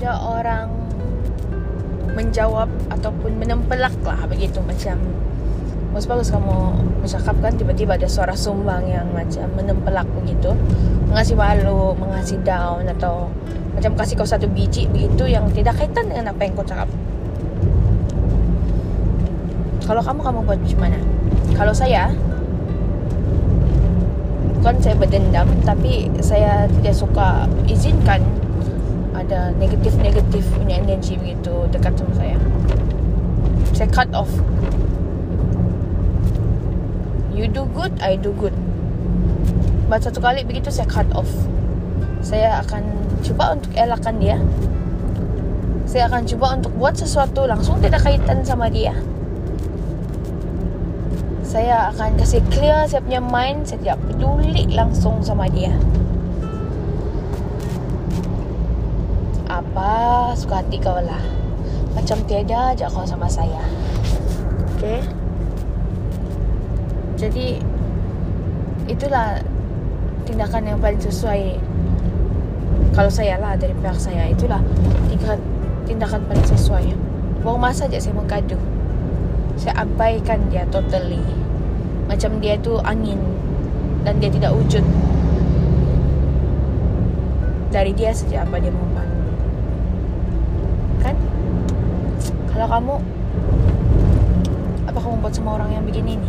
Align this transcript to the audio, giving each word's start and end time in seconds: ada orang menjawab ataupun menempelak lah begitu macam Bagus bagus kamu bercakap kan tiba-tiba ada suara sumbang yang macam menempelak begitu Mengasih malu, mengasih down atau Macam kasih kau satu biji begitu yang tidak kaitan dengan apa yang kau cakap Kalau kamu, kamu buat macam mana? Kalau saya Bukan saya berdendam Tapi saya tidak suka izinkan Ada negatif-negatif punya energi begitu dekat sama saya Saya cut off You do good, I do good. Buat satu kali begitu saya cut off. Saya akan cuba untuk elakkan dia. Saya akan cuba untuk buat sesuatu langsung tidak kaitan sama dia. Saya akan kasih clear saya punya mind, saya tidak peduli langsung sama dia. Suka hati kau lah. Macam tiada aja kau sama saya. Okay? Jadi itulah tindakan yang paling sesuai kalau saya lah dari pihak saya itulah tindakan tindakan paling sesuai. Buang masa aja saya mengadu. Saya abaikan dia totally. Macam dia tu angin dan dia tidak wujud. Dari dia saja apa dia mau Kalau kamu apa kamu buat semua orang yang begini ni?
ada 0.00 0.16
orang 0.16 0.66
menjawab 2.16 2.66
ataupun 2.88 3.36
menempelak 3.36 3.94
lah 4.00 4.24
begitu 4.24 4.58
macam 4.64 4.96
Bagus 5.90 6.06
bagus 6.06 6.28
kamu 6.30 6.56
bercakap 7.02 7.34
kan 7.42 7.52
tiba-tiba 7.58 7.98
ada 7.98 8.06
suara 8.06 8.32
sumbang 8.32 8.86
yang 8.86 9.10
macam 9.10 9.50
menempelak 9.58 10.06
begitu 10.14 10.54
Mengasih 11.10 11.34
malu, 11.34 11.98
mengasih 11.98 12.38
down 12.46 12.86
atau 12.86 13.26
Macam 13.74 13.98
kasih 13.98 14.14
kau 14.14 14.26
satu 14.26 14.46
biji 14.46 14.86
begitu 14.86 15.26
yang 15.26 15.50
tidak 15.50 15.76
kaitan 15.82 16.06
dengan 16.06 16.30
apa 16.30 16.46
yang 16.46 16.54
kau 16.54 16.62
cakap 16.62 16.86
Kalau 19.82 19.98
kamu, 19.98 20.20
kamu 20.22 20.38
buat 20.46 20.58
macam 20.62 20.78
mana? 20.78 20.98
Kalau 21.58 21.74
saya 21.74 22.14
Bukan 24.62 24.74
saya 24.78 24.94
berdendam 24.94 25.50
Tapi 25.66 26.06
saya 26.22 26.70
tidak 26.70 26.94
suka 26.94 27.50
izinkan 27.66 28.22
Ada 29.20 29.52
negatif-negatif 29.60 30.48
punya 30.56 30.80
energi 30.80 31.20
begitu 31.20 31.68
dekat 31.68 31.92
sama 32.00 32.12
saya 32.16 32.40
Saya 33.76 33.88
cut 33.92 34.08
off 34.16 34.32
You 37.40 37.48
do 37.48 37.64
good, 37.72 37.96
I 38.04 38.20
do 38.20 38.36
good. 38.36 38.52
Buat 39.88 40.04
satu 40.04 40.20
kali 40.20 40.44
begitu 40.44 40.68
saya 40.68 40.84
cut 40.84 41.08
off. 41.16 41.30
Saya 42.20 42.60
akan 42.60 42.84
cuba 43.24 43.56
untuk 43.56 43.72
elakkan 43.72 44.20
dia. 44.20 44.36
Saya 45.88 46.12
akan 46.12 46.28
cuba 46.28 46.52
untuk 46.52 46.68
buat 46.76 47.00
sesuatu 47.00 47.48
langsung 47.48 47.80
tidak 47.80 48.04
kaitan 48.04 48.44
sama 48.44 48.68
dia. 48.68 48.92
Saya 51.40 51.88
akan 51.96 52.20
kasih 52.20 52.44
clear 52.52 52.84
saya 52.84 53.00
punya 53.00 53.24
mind, 53.24 53.64
saya 53.64 53.80
tidak 53.88 53.98
peduli 54.04 54.68
langsung 54.76 55.24
sama 55.24 55.48
dia. 55.48 55.72
Suka 60.40 60.64
hati 60.64 60.80
kau 60.80 60.96
lah. 60.96 61.20
Macam 61.92 62.16
tiada 62.24 62.72
aja 62.72 62.88
kau 62.88 63.04
sama 63.04 63.28
saya. 63.28 63.60
Okay? 64.80 65.04
Jadi 67.20 67.60
itulah 68.88 69.44
tindakan 70.24 70.64
yang 70.64 70.78
paling 70.80 70.96
sesuai 70.96 71.60
kalau 72.96 73.12
saya 73.12 73.36
lah 73.36 73.54
dari 73.54 73.76
pihak 73.76 74.00
saya 74.00 74.32
itulah 74.32 74.64
tindakan 75.12 75.38
tindakan 75.84 76.20
paling 76.24 76.46
sesuai. 76.48 76.96
Buang 77.44 77.60
masa 77.60 77.84
aja 77.84 78.00
saya 78.00 78.16
mengadu. 78.16 78.56
Saya 79.60 79.84
abaikan 79.84 80.48
dia 80.48 80.64
totally. 80.72 81.20
Macam 82.08 82.40
dia 82.40 82.56
tu 82.56 82.80
angin 82.80 83.20
dan 84.08 84.16
dia 84.16 84.32
tidak 84.32 84.56
wujud. 84.56 84.82
Dari 87.70 87.92
dia 87.92 88.10
saja 88.10 88.42
apa 88.42 88.58
dia 88.58 88.72
mau 88.72 88.90
Kalau 92.60 92.76
kamu 92.76 92.94
apa 94.84 94.98
kamu 95.00 95.14
buat 95.24 95.32
semua 95.32 95.56
orang 95.56 95.80
yang 95.80 95.84
begini 95.88 96.20
ni? 96.20 96.28